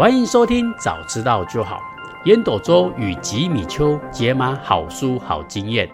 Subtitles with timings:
[0.00, 1.78] 欢迎收听，早知道就好。
[2.24, 5.86] 烟斗周与吉米秋解码好书好经验。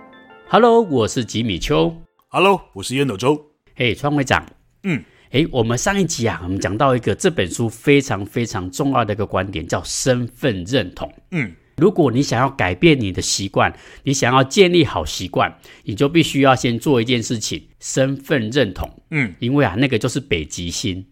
[0.48, 1.92] Hello，我是吉米秋。
[2.28, 3.46] Hello，我是烟斗周。
[3.74, 4.46] 嘿，川会长。
[4.84, 11.12] 嗯，诶，我们上一集啊，我们讲到一个这本书非常非常重要的一个观点，叫身份认同。
[11.32, 18.88] 嗯，如果你想要改变你的习惯，你想要建立好习惯，你就必须要先做一件事情，身份认同。
[19.10, 21.04] 嗯，因为啊，那个就是北极星。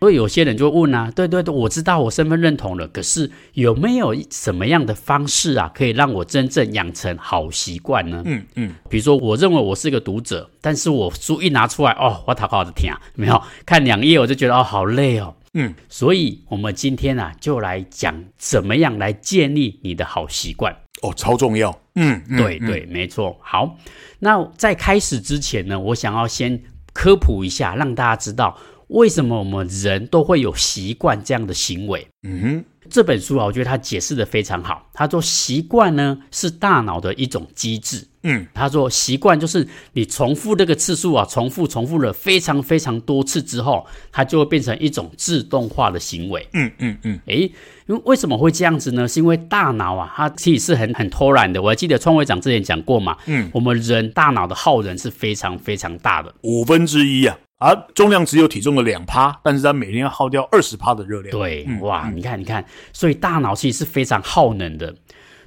[0.00, 8.22] 所以有些人就问啊，对对对，我知道我身份认同了，可是有没有什么样的方式啊，可以让我真正养成好习惯呢？
[8.26, 15.34] 嗯嗯，比如说，我认为我是一个读者，但是我书一拿出来，哦，我好好的听，没有 看两页我就觉得哦，好累哦。
[15.54, 20.76] 嗯，所以我们今天啊，就来讲怎么样来建立你的好习惯。
[21.02, 21.70] 哦，超重要。
[21.94, 23.34] 嗯，嗯对对，没错。
[23.40, 23.78] 好，
[24.18, 28.58] 那在开始之前呢，我想要先科普一下，让大家知道。
[28.88, 32.06] 为什么我们人都会有习惯这样的行为？
[32.22, 34.88] 嗯哼，这本书啊，我觉得他解释的非常好。
[34.92, 38.06] 他说，习惯呢是大脑的一种机制。
[38.22, 46.48] 嗯，他说习惯就是你重复这个次数啊，重复重复了非常非常多次之后，它就会变成一种自动化的行为。
[46.52, 47.42] 嗯嗯嗯，诶，
[47.86, 49.06] 因为为什么会这样子呢？
[49.06, 51.60] 是因为大脑啊，它其实是很很偷懒的。
[51.62, 53.16] 我还记得创会长之前讲过嘛。
[53.26, 57.36] 嗯，我们人大脑的耗能是非常非常大的，五分之一啊。
[57.58, 61.30] 而、啊、重量只有体重的两趴，但是它每天要耗掉二十趴的热量。
[61.30, 64.94] 对，嗯、哇，你看，你看，所以大脑其实是非常耗能的。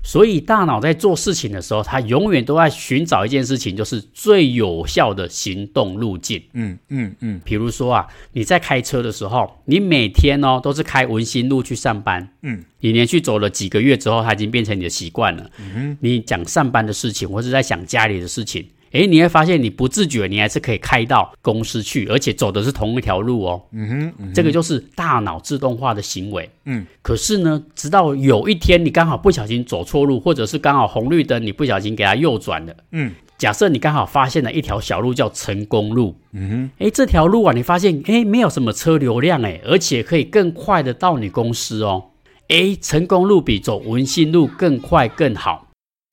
[0.02, 6.42] 所以大脑在做事情的时候，它永远都在寻找一件事情，就是最有效的行动路径。
[6.54, 7.42] 嗯嗯嗯。
[7.44, 12.28] 比、嗯、如说啊，你在开车的时候，你每天哦都是开文心路去上班。
[12.42, 12.64] 嗯。
[12.80, 15.48] 你连续走了几个月之后，它已经变成你的习惯了。
[15.60, 15.98] 嗯哼。
[16.00, 18.66] 你讲上班的事情，或是在想家里的事情。
[18.92, 23.62] 诶，你会发现你不自觉，你还是可以开到公司去，而且走的是同一条路哦。
[23.72, 26.50] 嗯哼，嗯哼，这个就是大脑自动化的行为。
[26.66, 32.76] 嗯，可是呢，直到有一天你刚好不小心走错路，或者是刚好红绿灯你不小心给它右转了。
[32.92, 36.16] 嗯，假设你刚好发现了一条小路叫成功路。
[36.32, 42.06] 嗯哼，诶，这条路啊，你发现诶没有什么车流量诶，而且可以更快的到你公司哦。
[42.48, 45.68] 诶，成功路比走文心路更快更好，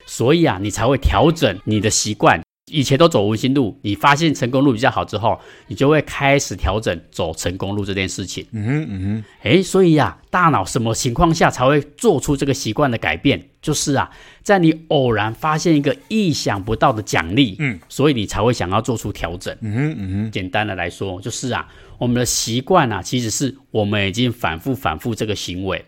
[0.05, 2.39] 所以啊，你才会调整你的习惯。
[2.69, 8.45] 以前都走文心路，你发现成功路比较好之后，你就会开始调整走成功路这件事情。
[8.51, 13.41] 嗯哼，嗯哼，诶，所以啊，大脑什么情况下才会做出这个习惯的改变？
[13.61, 14.09] 就是啊，
[14.43, 19.55] 在你偶然发现一个意想不到的奖励，嗯，所以你才会想要做出调整。
[19.61, 21.65] 嗯哼，嗯哼，简单的来说，就是啊，
[21.97, 25.85] 我们的习惯啊，其实是我们已经反复反复这个行为。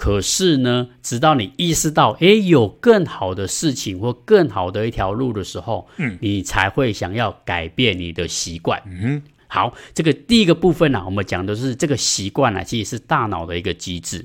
[0.00, 8.80] 可是呢，直到你意识到，诶，有更好的事情或更好的一条路的时候，嗯，你才会想要改变你的习惯。
[8.86, 14.24] 嗯，好，这个第一个部分呢、啊，我们讲的是这个习惯呢、啊，其实是大脑的一个机制。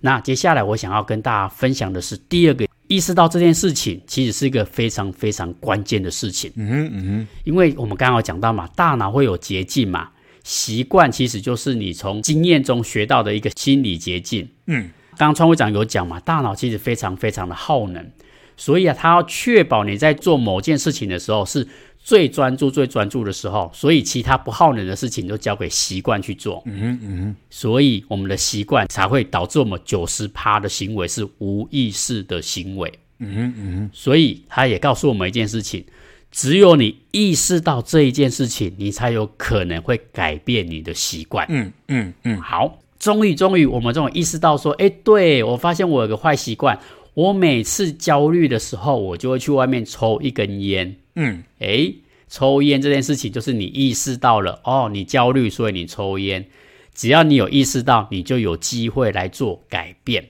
[0.00, 6.52] 那接下来我想要跟大家分享的是第二个，意识到这件事情其实是一个非常非常关键的事情。
[6.54, 10.10] 嗯哼，嗯哼，因为我们刚刚有讲到嘛，大脑会有捷径嘛，
[10.44, 14.48] 习惯其实就是你从经验中学到的一个心理捷径。
[14.66, 14.88] 嗯。
[15.20, 18.10] 刚刚创会长有讲嘛，大脑其实非常非常的耗能，
[18.56, 26.62] 所以啊，他要确保你在做某件事情的时候是最专注、最专注的时候，所以其他不耗能的事情都交给习惯去做。
[26.64, 32.90] 嗯哼嗯哼，所以我们的习惯才会导致我们九十趴的行为是无意识的行为。
[33.18, 35.84] 嗯哼嗯哼，所以他也告诉我们一件事情：
[36.32, 41.44] 只有你意识到这一件事情，你才有可能会改变你的习惯。
[41.50, 42.78] 嗯嗯嗯，好。
[43.00, 46.78] 终于，终于，我们这种意识到说，哎，对，我发现我有个坏习惯，
[47.14, 50.94] 我每次焦虑的时候，我就会去外面抽一根烟。
[51.16, 51.90] 嗯，哎，
[52.28, 56.46] 抽烟这件事情，就是你意识到了，哦，你焦虑，所以你抽烟。
[56.94, 60.22] 只要你有意识到，你就有机会来做改变。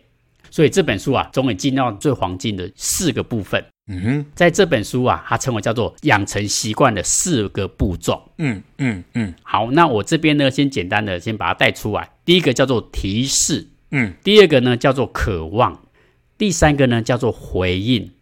[0.48, 3.64] 所以这本书啊，终于进到最黄金的四个部分。
[3.93, 8.31] 嗯哼，在这本书啊，它称为叫做养成习惯的四个步骤。
[8.38, 12.09] 嗯嗯嗯，好，那我这边呢，先简单的先把它带出来。
[12.25, 15.82] 第一个叫做提示，嗯，第二个呢叫做渴望，
[16.38, 18.12] 第三个呢叫做回应，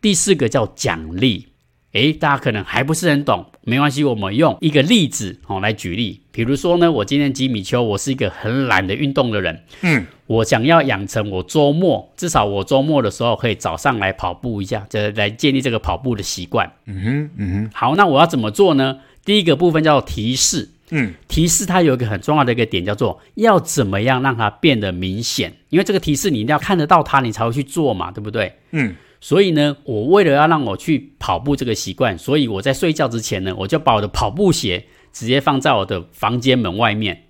[0.00, 1.48] 第四个叫奖励。
[1.92, 6.20] 诶，大家可能还不是很懂，没关系，我们用一个例子哦来举例。
[6.30, 16.70] 比如说呢，我今天吉米丘，我是一个很懒的运动的人，嗯，我想要养成我周末至少我周末的时候可以早上来跑步一下，这来建立这个跑步的习惯。
[16.86, 18.98] 嗯哼，嗯哼，好，那我要怎么做呢？
[19.24, 28.54] 第一个部分叫做提示，嗯，提示它有一个很重要的一个点，叫做要怎么样让它变得明显，因为这个提示你一定要看得到它，你才会去做嘛，对不对？
[28.70, 28.94] 嗯。
[29.20, 37.24] 所以呢，我为了要让我去跑步这个习惯，所以我在睡觉之前呢，我就把我的跑步鞋直接放在我的房间门外面。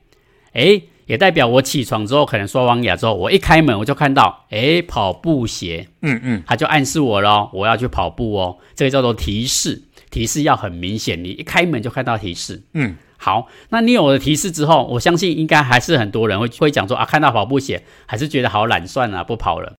[0.52, 8.58] 诶，也代表我起床之后，可能刷完牙之后，我一开门我就看到，诶，跑步鞋，嗯嗯，它就暗示我咯，我要去跑步哦。
[8.76, 12.62] 这个叫做提示，提示要很明显，你一开门就看到提示。
[12.74, 19.74] 嗯，好，那你有了提示之后，我相信应该还是很多人会会讲说啊，看到跑步鞋还是觉得好懒，算了，不跑了。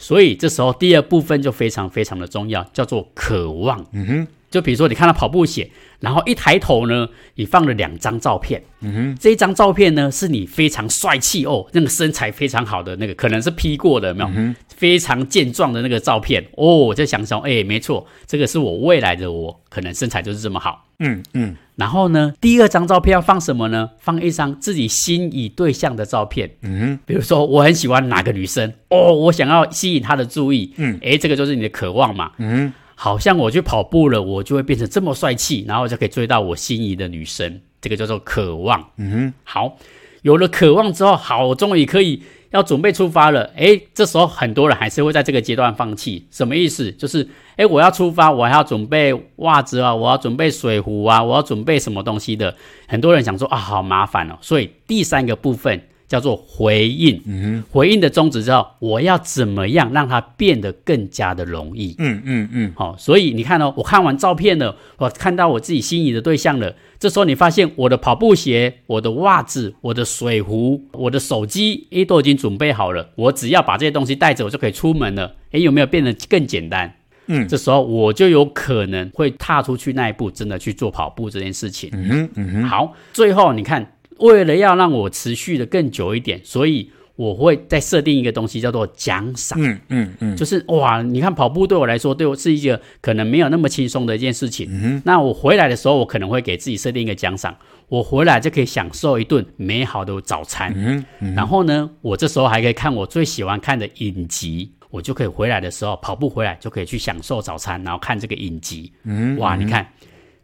[0.00, 3.86] 所以这时候第二部分就非常非常的重要，叫做渴望。
[3.92, 4.26] 嗯哼。
[4.50, 5.70] 就比如说，你看他跑步鞋，
[6.00, 8.60] 然后一抬头呢，你放了两张照片。
[8.80, 14.30] 嗯哼，这一张照片呢，是你非常帅气哦，那个身材非常好的那个，可能是 P 过的，有没有？
[14.34, 20.86] 嗯、非常健壮的那个照片哦，我就想说，哎，没错，这个是我未来的我，可能身材就是这么好。
[20.98, 21.56] 嗯嗯。
[21.76, 23.90] 然后呢，第二张照片要放什么呢？
[24.00, 26.50] 放一张自己心仪对象的照片。
[26.62, 30.74] 嗯哼，比如说我很喜欢哪个女生哦，我想要吸引她的注意。
[30.76, 32.32] 嗯，哎，这个就是你的渴望嘛。
[32.38, 32.72] 嗯。
[33.02, 37.62] 好像我去跑步了，我就会变成这么帅气，然后就可以追到我心仪的女生。
[37.80, 38.90] 这个叫做渴望。
[38.98, 39.78] 嗯哼，好，
[40.20, 43.44] 有了渴望之后，好，我终于可以要准备出发了。
[43.56, 46.26] 诶，这时候很多人还是会在这个阶段放弃。
[46.30, 46.92] 什么意思？
[46.92, 47.26] 就是，
[47.56, 52.54] 诶，我要出发，我还要准备袜子啊，我要准备水壶啊，我要准备什么东西的。
[52.86, 54.36] 很多人想说啊，好麻烦哦。
[54.42, 55.80] 所以第三个部分。
[56.10, 61.94] 叫做回应，嗯，回应的宗旨之后，我要怎么样让它变得更加的容易？
[61.98, 75.36] 嗯嗯嗯，好、哦，所以你看哦，我看完照片了，我看到我自己心仪的对象了，这时候你发现我的跑步鞋、我的袜子、我的水壶、我的手机，诶，都已经准备好了，我只要把这些东西带着，我就可以出门了。
[75.52, 76.92] 诶，有没有变得更简单？
[77.28, 81.88] 嗯，这时候我就有可能会踏出去那一步，真的去做跑步这件事情。
[81.92, 83.92] 嗯哼，嗯哼，好，最后你看。
[84.20, 89.60] 为了要让我持续的更久一点，所以我会再设定一个东西，叫做奖赏。
[89.60, 94.68] 嗯嗯嗯，就是哇，你看跑步对我来说，对我是一个可能没有那么轻松的一件事情。
[94.70, 97.54] 嗯，那我回来的时候，我可能会给自己设定一个奖赏，
[97.88, 100.72] 我回来就可以享受一顿美好的早餐。
[100.74, 108.90] 嗯嗯，然后呢，我这时候还可以看我最喜欢看的影集，我就可以回来的时候跑步回来就可以去享受早餐，然后看这个影集。
[109.04, 109.86] 嗯，哇，你看，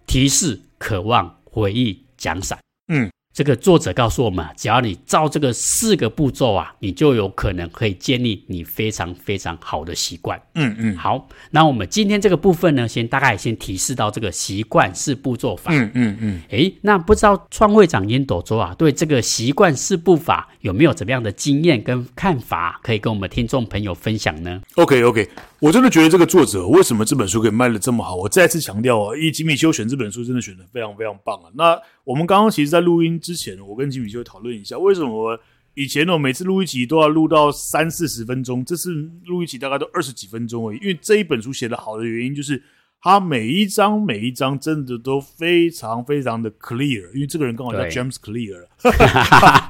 [0.07, 2.59] 提示、渴望、回忆、奖赏。
[2.89, 3.11] 嗯。
[3.37, 10.41] 这个作者告诉我们，只要你照这个四个步骤啊，你就有可能可以建立你非常非常好的习惯。
[10.55, 15.71] 嗯嗯，好，那我们今天这个部分呢，先大概先提示到这个习惯四步骤法。
[15.71, 25.29] 嗯嗯嗯，诶，那不知道创会长烟斗周啊，对这个习惯四步法有没有怎么样的经验跟看法，可以跟我们听众朋友分享呢？OK OK，
[25.61, 28.15] 我真的觉得这个作者为什么这本书可以卖的这么好？
[28.15, 31.51] 我再次强调啊，因为吉米修选这本书真的选的非常非常棒啊。
[31.55, 35.41] 那我们刚刚其实，在录音之前，我跟吉米修讨论一下，为什么
[35.73, 38.93] 以前呢，每次录一集都要录到三四十分钟，这次
[39.25, 40.79] 录一集大概都二十几分钟而已。
[40.79, 42.63] 因为这一本书写的好的原因，就是
[43.01, 47.13] 它每一章每一章真的都非常非常的 clear。
[47.13, 48.67] 因为这个人刚好叫 James Clear，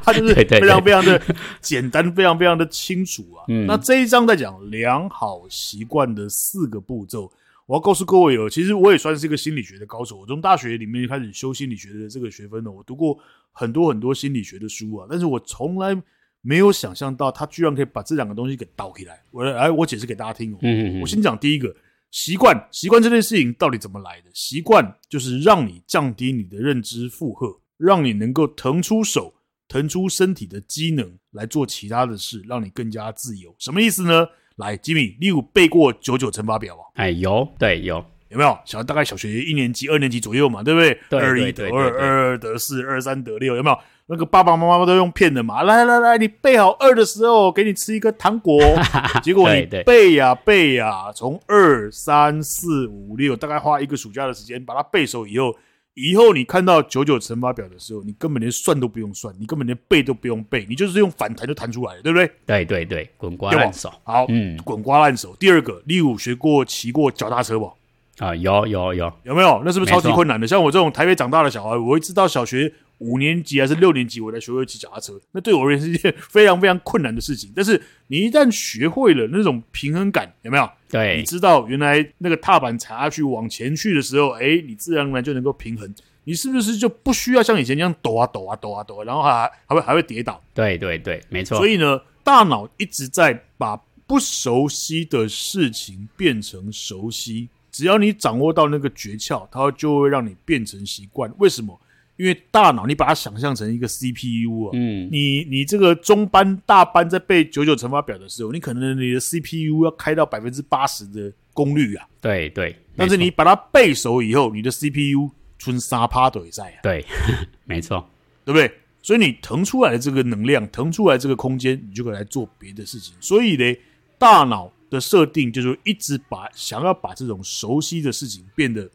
[0.02, 1.20] 他就是非常非常的
[1.60, 3.44] 简单，非常非常的清楚啊。
[3.66, 7.30] 那这一章在讲良好习惯的四个步骤。
[7.66, 10.18] 我要告诉各位哦，其实我也算是一个心理学的高手。
[10.18, 13.18] 我从大学里面开始修心理学的这个学分呢，我读过
[13.50, 16.00] 很多很多心理学的书啊，但是我从来
[16.42, 19.20] 没有想象到他居然可以把这两个东西给倒起来。
[19.32, 20.58] 我来，我解释给大家听哦。
[20.62, 21.00] 嗯嗯。
[21.00, 21.74] 我先讲第一个
[22.10, 24.30] 习惯，习惯这件事情到底怎么来的？
[24.32, 29.34] 习惯就是让你降低你的认知负荷，让你能够腾出手、
[29.68, 33.54] 腾出身体的机能来做其他的事，让你更加自由。
[33.58, 34.26] 什么意思呢？
[34.56, 36.82] 来，吉米，你有背过九九乘法表吗？
[36.94, 38.58] 哎，有，对，有，有没有？
[38.64, 40.98] 小大概小学一年级、二年级左右嘛，对不对？
[41.10, 43.78] 对，二一得二，二二得四，二三得六，有没有？
[44.08, 45.62] 那个爸爸妈妈都用骗的嘛。
[45.62, 48.58] 来来来，你背好二的时候，给你吃一个糖果。
[49.22, 55.54] 结果你背呀背呀，从二三四五六，大概花一个暑假的时间把它背熟以后。
[55.98, 62.30] 以后你看到九九乘法表的时候，你根本连算都不用算，你根本连背都不用背，你就是用反弹就弹出来了，对不对？
[62.44, 63.90] 对对对，滚瓜烂熟。
[64.04, 65.34] 好，嗯，滚瓜烂熟。
[65.40, 67.72] 第二个，你有学过骑过脚踏车不？
[68.18, 69.62] 啊，有有有，有没有？
[69.64, 70.46] 那是不是超级困难的？
[70.46, 72.70] 像我这种台北长大的小孩，我会知道小学。
[72.98, 75.20] 五年级还是六年级，我才学会骑脚踏车。
[75.32, 77.52] 那对我而言是一件非常非常困难的事情。
[77.54, 80.68] 但是你一旦学会了那种平衡感，有没有？
[80.88, 85.94] 对，你知道原来那个踏板踩下去往前去的时候，哎，你自然而然就能够平衡。
[86.24, 90.42] 你是不是就不需要像以前那样抖啊抖啊抖啊抖啊，然后还还会还会跌倒？
[90.54, 91.56] 对对对，没错。
[91.58, 93.76] 所以呢，大脑一直在把
[94.06, 97.48] 不熟悉的事情变成熟悉。
[97.70, 101.30] 只要你掌握到那个诀窍，它就会让你变成习惯。
[101.38, 101.78] 为什么？
[102.16, 112.74] 因为大脑，你把它想象成一个 CPU 啊，嗯，你你这个中班、大班在背九九乘法表的时候，你可能你的 CPU 要开到百分之八十的功率啊，对对。
[112.96, 117.04] 但是你把它背熟以后，你的 CPU 存沙趴都在啊，对，
[117.64, 118.08] 没错，
[118.44, 118.72] 对不对？
[119.02, 123.14] 所以你腾出来的这个能量，腾出来这个空间，你就可以来做别的事情。
[123.20, 123.78] 所以呢，
[124.18, 128.90] 大脑的设定就是一直把想要把这种熟悉的事情变得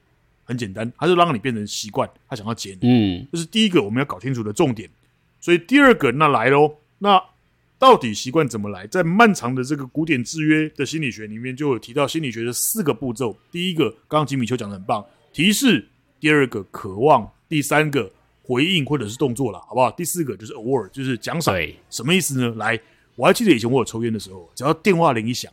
[0.52, 2.88] 很简单，他就让你变成习惯，他想要解你。
[2.88, 4.90] 嗯，这是第一个我们要搞清楚的重点。
[5.40, 7.22] 所以第二个那来喽，那
[7.80, 8.86] 到底习惯怎么来？
[8.88, 13.36] 在漫长的这个古典制约的心理学里面，就有提到心理学的四个步骤。
[13.52, 15.86] 第一个，刚刚吉米邱讲的很棒，提示；
[16.20, 18.12] 第二个，渴望；第三个。
[18.44, 19.90] 回应或者是动作了，好不好？
[19.92, 21.56] 第四个就是 award，就是奖赏。
[21.90, 22.54] 什么意思呢？
[22.58, 22.78] 来，
[23.16, 25.50] 我还记得以前我有抽烟的时候，只要电话铃一响，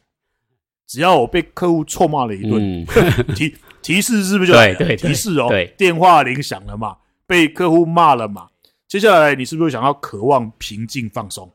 [0.88, 2.86] 只要我被客户臭骂了一顿，嗯、
[3.36, 3.54] 提
[3.88, 8.48] 提示是不是就提示哦，对，电话铃响了嘛，被客户骂了嘛，
[8.86, 11.50] 接下来你是不是想要渴望平静放松？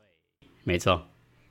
[0.64, 1.00] 没错。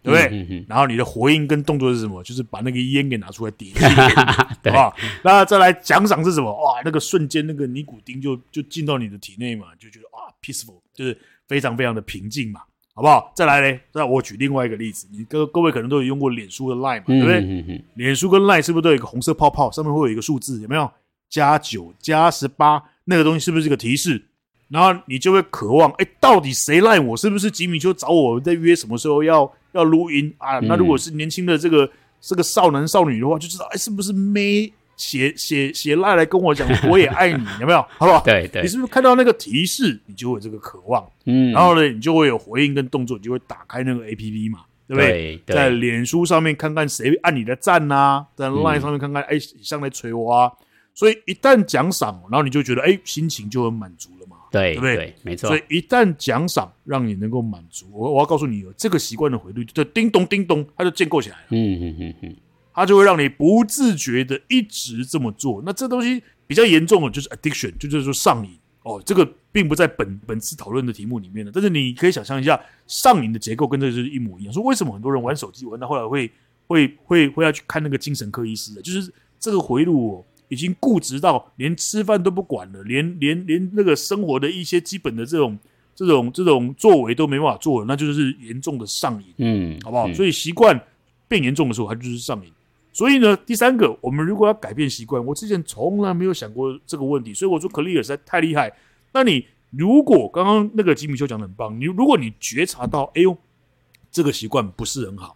[0.01, 0.27] 对不对？
[0.37, 2.21] 嗯、哼哼然后你的回应跟动作是什么？
[2.23, 3.87] 就是把那个烟给拿出来点一下，
[4.61, 4.97] 对好不好？
[5.23, 6.51] 那再来奖赏是什么？
[6.51, 12.59] 哇，那个瞬间那个尼古丁就就进到你的体内嘛，就觉得啊，peaceful，就是非常非常的平静嘛，
[12.93, 13.31] 好不好？
[13.35, 17.83] 再来嘞，那我举另外一个例子，你各各位可能都有用过脸书的 Line 嘛，对不对？
[17.95, 20.89] 脸书跟 Line 是不是都有一个红色泡泡，上面会有一个数字，有没有？
[21.29, 24.23] 加九加十八，那个东西是不是一个提示？
[24.69, 27.17] 然后你就会渴望，哎，到底谁赖我？
[27.17, 30.59] 是不是吉米就找我在约什么时候要要录音啊？
[30.59, 31.89] 那如果是年轻的这个
[32.21, 34.71] 这个少男少女的话，就知道哎，是不是妹
[35.03, 37.81] 写写写赖来跟我讲 我也爱你，有没有？
[37.97, 38.21] 好不好？
[38.23, 41.05] 对对，你是不是看到那个提示，你就会有这个渴望？
[41.25, 45.41] 嗯，然后呢，你就会有回应跟动作，你就会打开那个 APP 嘛，对不对？
[45.45, 50.51] 对，在脸书上面看看谁按你的赞呐，在 Line 上面看看哎，上来捶我啊。
[50.95, 54.37] 所以一旦奖赏，然后你就觉得哎，心情就很满足了嘛。
[54.51, 54.95] 对，对不对？
[54.95, 55.47] 对，没错。
[55.47, 61.43] 所以一旦奖赏让你能够满足，我我要告诉你，有这个习惯的回路就叮咚叮咚，它就建构起来了。
[61.49, 62.35] 嗯嗯嗯嗯，
[62.73, 65.61] 它就会让你不自觉的一直这么做。
[65.65, 69.01] 那这东西比较严重的，就是 addiction，就就是说上瘾哦。
[69.05, 74.53] 这个并不在本本次讨论的题目里面的，但是你可以想象一下，上瘾的结构跟这个就是一模一样。
[74.53, 76.31] 说为什么很多人玩手机玩到后来会
[76.67, 78.81] 会会会要去看那个精神科医师的？
[78.81, 80.25] 就是这个回路哦。
[80.49, 85.57] 已经固执到连吃饭都不管了，连连连那个生活的一些基本的这种
[85.95, 90.07] 这种这种作为都没办法做了，那就是严重的上瘾，嗯，好不好？
[90.07, 90.79] 嗯、所以习惯
[91.27, 92.51] 变严重的时候，它就是上瘾。
[92.93, 98.73] 所以呢，第三个，我们如果要改变习惯，我之前从来没有想过这个问题，所以我说 Clear 实在太厉害。
[99.11, 103.35] 那你如果刚刚那个吉米修讲的很棒，你如果你觉察到，哎呦，
[104.09, 105.35] 这个习惯不是很好，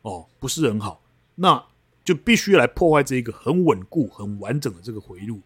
[0.00, 1.02] 哦，不是很好，
[1.34, 1.62] 那。
[2.04, 5.40] 就必须来破坏这一个很稳固、很完整的这个回路，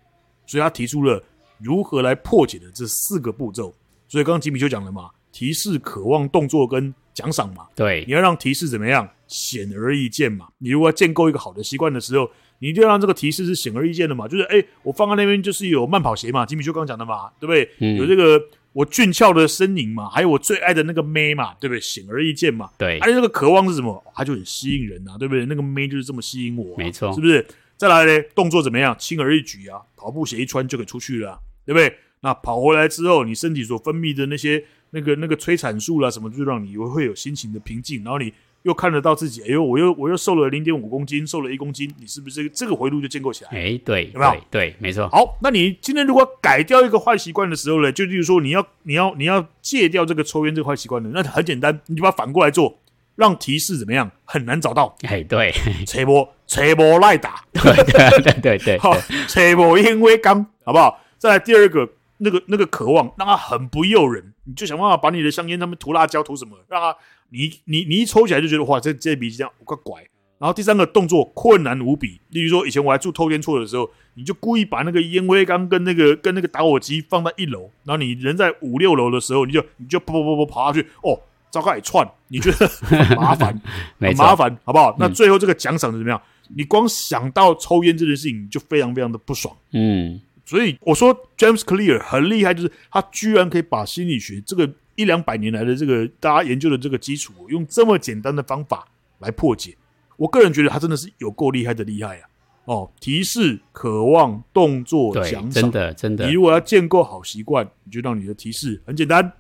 [0.46, 1.22] 所以他提出了
[1.58, 3.74] 如何来破解的这四个步骤。
[4.08, 7.66] 所以刚刚吉米修讲了嘛，提示、渴望、动作跟奖赏嘛。
[7.74, 9.06] 对，你要让提示怎么样？
[9.26, 10.46] 显而易见嘛。
[10.56, 14.26] 你如果要建构一个好的习惯的时候，你一定要让这个提示是显而易见的嘛。
[14.26, 17.68] 就是哎，我放在那边就是有慢跑鞋嘛，吉米就刚刚讲的嘛，对不对？
[17.80, 18.42] 嗯、有这个。
[18.72, 21.80] 我俊俏的身影嘛，还有我最爱的那个妹嘛，对不对？
[21.80, 22.68] 显而易见嘛。
[22.76, 24.04] 对，而且这个渴望是什么？
[24.14, 25.46] 它就很吸引人呐、啊，对不对？
[25.46, 27.46] 那个妹就是这么吸引我、啊，没错，是不是？
[27.78, 28.94] 再来嘞，动作怎么样？
[28.98, 31.90] 轻而易举啊，跑步鞋一穿就可以出去了、啊，对不对？
[32.20, 34.62] 那跑回来之后，你身体所分泌的那些
[34.96, 38.32] 那个那个催产素啦什么，就让你会有心情的平静，然后你。
[38.62, 43.50] 又看得到自己，哎呦，我又我又瘦了零点五公斤，瘦了一公斤，你是不是这个回路就建构起来？
[43.52, 44.32] 哎，对，有没有？
[44.50, 45.08] 对，对，没错。
[45.08, 52.76] 好，那你今天如果改掉一个坏习惯的时候呢，就例如说你要你要你要戒掉这个抽烟这个坏习惯的，那很简单，你就把它反过来做，
[53.14, 54.96] 让提示怎么样很难找到。
[55.02, 55.52] 哎，对，
[55.86, 58.98] 吹波吹波赖打，对对对对对， 好，
[59.28, 61.00] 吹波因为刚，好不好？
[61.18, 61.88] 再来第二个，
[62.18, 66.96] 那个那个渴望，让它很不诱人，你就想办法把你的香烟上面涂辣椒涂什么，让它。
[67.30, 70.00] 你你你一抽起来就觉得哇，这这笔这样怪怪。
[70.38, 81.18] 然后第三个动作困难无比，例如说以前我还住透天厝的时候，你就故意把那个烟灰缸跟那个跟那个打火机放在一楼，然后你人在五六楼的时候，你就你就跑跑跑跑下去，哦，
[81.50, 83.60] 糟糕一串，你觉得很麻烦，
[83.98, 84.94] 很麻烦，好不好？
[85.00, 86.22] 那最后这个奖赏怎么样？
[86.54, 89.52] 你光想到抽烟这件事情，你就非常非常的不爽。
[89.72, 94.72] 嗯，所以我说 James Clear 很厉害，就是他居然可以把心理学这个。
[94.98, 98.88] 一两百年来的这个大家研究的这个基础，用这么简单的方法
[99.18, 99.76] 来破解，
[100.16, 102.28] 我个人觉得他真的是有够厉害的厉害啊！
[102.64, 106.26] 哦，提示、渴望、动作、奖赏，真的真的。
[106.26, 109.30] 你如果要建构好习惯，你就让你的提示很简单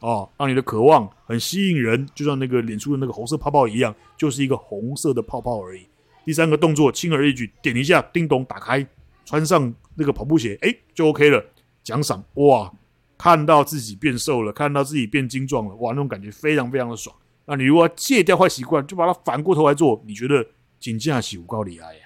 [0.00, 5.86] 哦，让你的渴望很吸引人，就像那个脸书的那个红色泡泡一样，就是一个红色的泡泡而已。
[6.24, 8.86] 第三个动作轻而易举，点一下，叮咚，打开，
[9.24, 11.44] 穿上那个跑步鞋，哎，就 OK 了。
[11.82, 12.72] 奖赏，哇！
[13.18, 17.14] 看到自己变瘦了，看到自己变精壮了，哇，那种感觉非常非常的爽。
[17.44, 20.44] 那你如果要戒掉坏习惯，就把它反过头来做，你觉得
[20.78, 22.00] 紧接起有够厉害呀？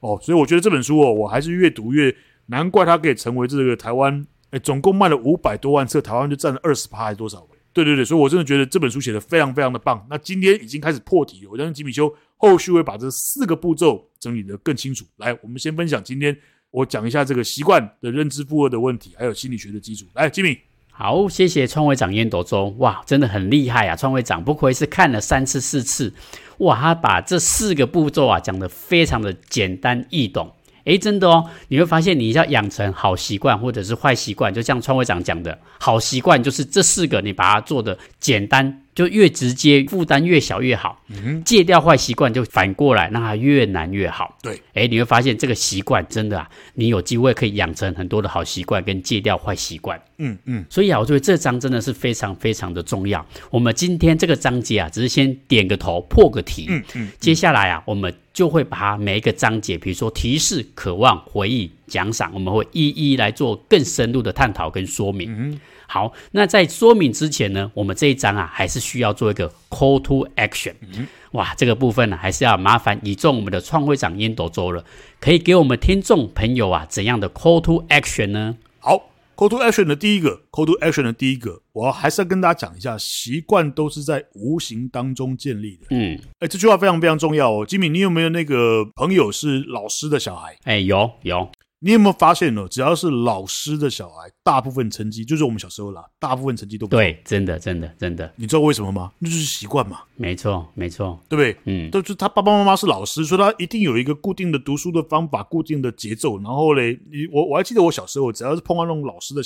[0.00, 2.14] 哦，所以我觉得这本书哦，我还是越读越
[2.46, 7.46] 难怪它可以成为这个台湾，哎，总共卖了五百多万册，台湾就占了二十趴还是多少？
[7.72, 10.04] 对对对，所以我真的觉得这本书写得非常非常的棒。
[10.08, 15.04] 那今天已经开始破题了，我相信吉米修后续会把这四个步骤整理得更清楚。
[15.16, 16.36] 来，我们先分享今天
[16.76, 20.04] 我讲一下这个习惯的认知负荷的问题，还有心理学的基础。
[20.12, 20.58] 来，吉米。
[20.90, 23.96] 好，谢谢创会长烟斗中，哇，真的很厉害啊！
[23.96, 26.12] 创会长不愧是看了三次四次，
[26.58, 30.52] 哇，他把这四个步骤啊讲得非常的简单易懂。
[30.84, 38.82] 诶，真的哦，你会发现你要养成好习惯或者是坏习惯，就像创会长讲的，好习惯就是这四个，你把它做的简单。
[38.96, 41.00] 就越直接，负担越小越好。
[41.08, 44.36] 嗯，戒掉坏习惯就反过来，让它越难越好。
[44.42, 50.00] 对，哎，你会发现这个习惯真的啊，你有机会可以养成很多的好习惯，跟戒掉坏习惯。
[50.16, 53.24] 嗯嗯，所以啊，我觉得这章真的是非常非常的重要。
[53.50, 56.64] 我们今天这个章节啊，只是先点个头，破个题。
[56.70, 65.30] 嗯嗯，接下来啊，我们就会把它每一个章节，比如说提示、渴望、回忆、奖赏，我们会一一来做更深入的探讨跟说明。
[65.30, 65.60] 嗯。
[65.88, 70.74] 好，那在说明之前呢，我们这一章啊，还是需要做一个 call to action。
[70.80, 74.84] 嗯，哇，这个部分呢，还是要麻烦倚重我们的创会长烟斗周了，
[75.20, 78.56] 可以给我们听众朋友啊怎样的 call to action 呢？
[78.78, 85.86] 好，call to action 的第一个，call to action 的第一个，我还是要跟大家讲一下，习惯都是在无形当中建立的。
[85.90, 87.64] 嗯，哎，这句话非常非常重要哦。
[87.64, 90.56] 吉米，你有没有那个朋友是老师的小孩？
[90.64, 91.48] 哎，有有。
[91.80, 92.66] 你有没有发现呢？
[92.70, 98.32] 只要是老师的小孩，大部分成绩就是我们小时候啦，大部分成绩都不对，真的，真的，真的。
[98.36, 99.12] 你知道为什么吗？
[99.18, 100.00] 那就是习惯嘛。
[100.16, 101.56] 没错，没错，对不对？
[101.64, 106.38] 嗯，都是他爸爸妈妈是老师，所以他一定有一个固定的读书的方法，固定的节奏。
[106.38, 109.42] 然后嘞，你我我还记得我小时候，只要是碰到那种老师的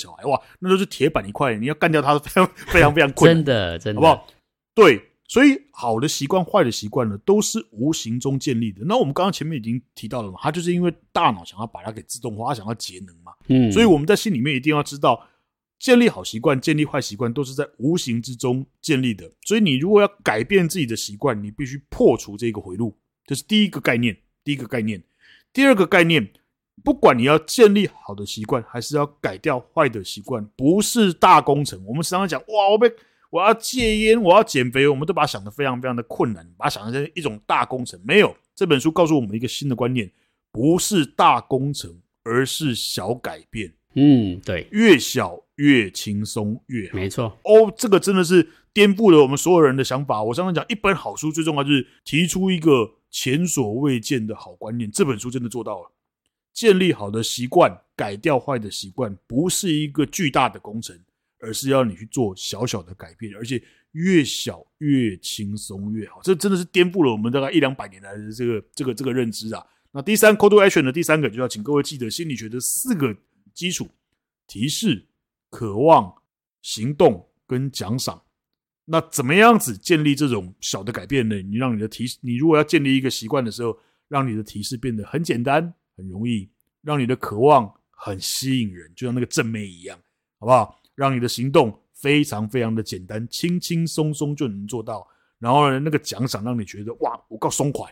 [5.31, 8.81] 所以，好的习惯、坏的习惯呢，都是无形中建立的。
[8.83, 13.31] 那我们刚刚前面已经提到了嘛，它就是因为大脑想要把它给自动化，想要节能嘛。
[13.47, 15.25] 嗯，所以我们在心里面一定要知道，
[15.79, 19.31] 建立好习惯、建立坏习惯都是在无形之中建立的。
[19.45, 22.93] 所以，你如果要改变自己的习惯，你必须破除这个回路，
[23.25, 24.17] 这是第一个概念。
[24.43, 25.01] 第一个概念，
[25.53, 26.29] 第二个概念，
[26.83, 31.81] 不管你要建立好的习惯，还是要改掉坏的习惯，不是大工程。
[31.85, 32.91] 我们时常讲，哇，我被。
[33.31, 37.99] 我要戒烟，我要减肥，我们都把它想得非常非常的困难，把它想成一种大工程。
[38.03, 40.11] 没有，这本书告诉我们一个新的观念，
[40.51, 43.73] 不是大工程，而是小改变。
[43.95, 46.97] 嗯，对，越小越轻松越好。
[46.97, 47.37] 没错。
[47.43, 50.21] 哦，这个真的是颠覆了我们所有人的想法。
[50.21, 54.91] 我常常讲，一本好书最重要就是提出一个前所未见的好观念。
[54.91, 55.91] 这本书真的做到了，
[56.53, 60.97] 建立好的习惯，改掉坏的习惯，不是一个巨大的工程。
[61.41, 66.21] 而是要你去做小小的改变，而且越小越轻松越好。
[66.23, 69.65] 这真的是颠覆了我们大概一两百年来的这个这个这个认知啊！
[69.91, 73.15] 那第三 call to action 的第三个，就要请各位记得心理学的四个
[73.53, 73.89] 基础：
[74.47, 75.05] 提示、
[75.49, 76.13] 渴望、
[76.61, 78.21] 行动跟奖赏。
[78.85, 81.41] 那怎么样子建立这种小的改变呢？
[81.41, 83.77] 你让你的提，你如果要建立一个习惯的时候，
[84.07, 86.49] 让你的提示变得很简单、很容易，
[86.81, 89.97] 让你的渴望很吸引人，就像那个正妹一样，
[90.39, 90.80] 好不好？
[90.95, 95.05] 让你的行动非常非常的简单，轻轻松松就能做到。
[95.39, 97.89] 然后呢，那个奖赏让你觉得哇，我够松快，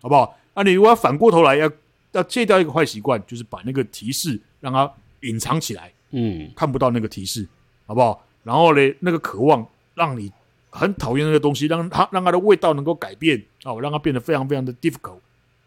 [0.00, 0.36] 好不好？
[0.54, 1.70] 啊，你如果要反过头来要
[2.12, 7.48] 要戒掉一个坏习惯，就是把那个提示让它隐藏起来，嗯，看不到那个提示，
[7.86, 8.22] 好不好？
[8.44, 10.30] 然后呢，那个渴望让你
[10.68, 15.20] 很讨厌那个东西，让它让它的味道能够改变，哦，让它变得非常非常的 difficult。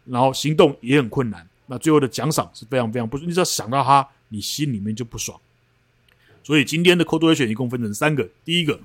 [0.04, 5.36] 然后行动也很困难，那最后的奖赏是非常非常不，你只要想到它，你心里面就不爽。
[6.46, 8.30] 所以今天的 call to action 一共分成三个。
[8.44, 8.78] 第一个，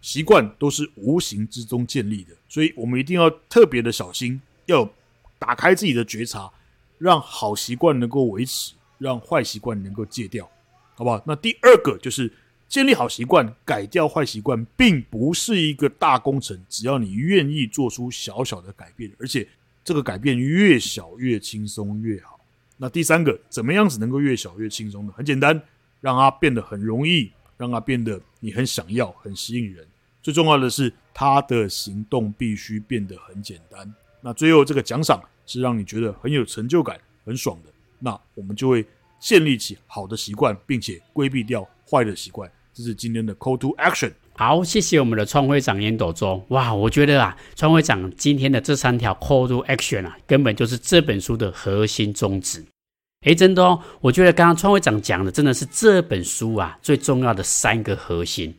[0.00, 4.90] 习惯都是无形之中建立的，所以我们一定要特别的小心，要
[5.38, 6.50] 打开自己的觉察，
[6.98, 10.50] 让好习惯能够维持，让坏习惯能够戒掉，
[10.96, 11.22] 好不好？
[11.24, 12.28] 那第二个就是
[12.68, 19.46] 建立好习惯，改掉坏习惯，并不是一个大工程，只要你愿意做出小小的改变，而且
[19.84, 22.40] 这个改变越小越轻松越好。
[22.78, 25.12] 那第三个，怎么样子能够越小越轻松呢？
[25.16, 25.62] 很简单。
[26.00, 29.86] 让它变得很容易，让它变得你很想要、很吸引人。
[30.22, 33.94] 最重要的是，它的行动必须变得很简单。
[34.20, 37.70] 那最后这个奖赏是让你觉得很有成就感、很爽的。
[37.98, 38.84] 那我们就会
[39.18, 42.50] 建立起好的习惯，并且规避掉坏的习惯。
[42.72, 44.12] 这是今天的 Call to Action。
[44.36, 46.42] 好，谢谢我们的创会长烟斗中。
[46.48, 52.64] 哇，我觉得啊，创会长今天的这三条 Call to Action 啊，根本就是这本书的核心宗旨。
[53.26, 58.54] 诶，真的哦，我觉得刚刚川会长讲的真的是这本书啊最重要的三个核心，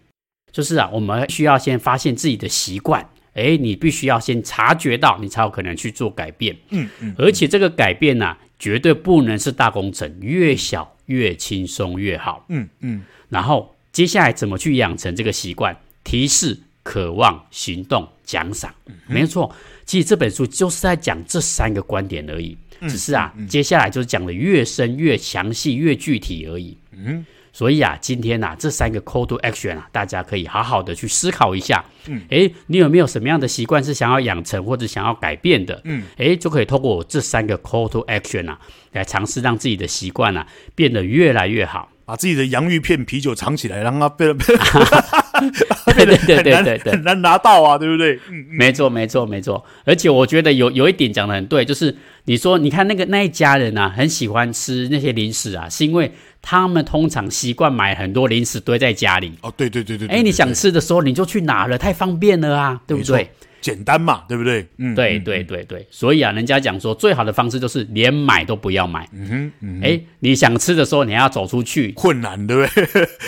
[0.52, 6.56] 就是啊，我们需要先发现自己的习惯，诶，你必须要先察觉到，你才有可能去做改变。
[6.70, 12.46] 嗯嗯，而且这个改变呢、啊，绝对不能是大工程，越小越轻松越好。
[12.50, 15.76] 嗯嗯，然后接下来怎么去养成这个习惯？
[16.04, 18.72] 提示、渴望、行动、奖赏。
[19.08, 22.56] 没错，其实这本书就是在讲这三个观点而已。
[22.82, 26.78] 只是啊，接下来就是讲的越深、越详细、越具体而已。
[26.92, 27.26] 嗯。
[27.54, 31.84] 所以啊，今天呐、啊，这三个 call to action 啊，大家可以好好的去思考一下。
[32.08, 35.82] 嗯，诶，你有没有什么样的习惯是想要养成或者想要改变的？
[35.84, 38.58] 嗯，诶，就可以透过我这三个 call to action 啊，
[38.94, 41.90] 来尝试让自己的习惯啊变得越来越好。
[42.06, 44.44] 把自己的洋芋片啤酒藏起来，让它变得
[45.94, 48.20] 对对对对对对，很难拿到啊，对不对？
[48.30, 49.64] 嗯，没错没错没错。
[49.86, 56.12] 而且我觉得有有一点讲的很对，就是你说你看那个那一家人啊，很喜欢吃那些零食啊，是因为。
[56.44, 59.32] 他们通常习惯买很多零食堆在家里。
[59.44, 60.08] 哦，对对对对。
[60.08, 63.30] 哎，你想吃的时候你就去拿了，太方便了啊，对不对？
[63.62, 64.68] 简单嘛，对不对？
[64.80, 65.88] 嗯，对对对对。
[65.92, 69.08] 所以啊，人家讲说最好的方式就是连买都不要买。
[69.14, 69.82] 嗯哼。
[69.84, 72.74] 哎，你想吃的时候你还要走出去，困难，对不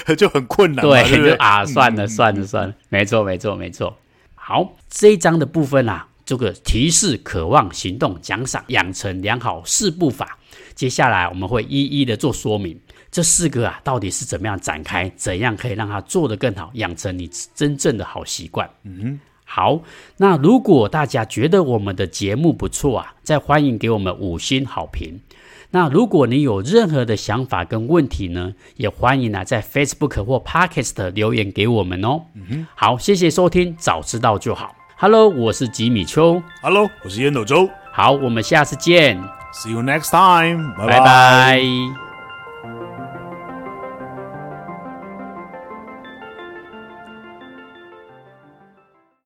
[0.07, 0.15] 对？
[0.17, 0.83] 就很困难。
[0.83, 2.73] 对，就啊，算了算了算了。
[2.89, 3.95] 没错没错没错。
[4.33, 10.37] 好，这一章的部分啊，这个提示、渴望、行动、奖赏、养成良好四步法，
[10.73, 12.79] 接下来我们会一一的做说明。
[13.11, 15.07] 这四个啊，到底是怎么样展开？
[15.15, 18.67] 怎样可以让它做得更好，养成你真正的好习惯？
[18.83, 19.81] 嗯，好。
[20.17, 25.19] 那如果大家觉得我们的节目不错啊，再欢迎给我们五星好评。
[25.69, 32.23] 那如果你有任何的想法跟问题呢，也欢迎啊在 Facebook 或 Podcast 留言给我们哦。
[32.33, 34.75] 嗯哼，好，谢谢收听，早知道就好。
[35.03, 36.41] Hello，我是吉米秋。
[36.61, 37.69] Hello，我是烟斗周。
[37.91, 39.21] 好，我们下次见。
[39.51, 40.73] See you next time。
[40.77, 40.99] 拜拜。
[40.99, 41.61] 拜拜。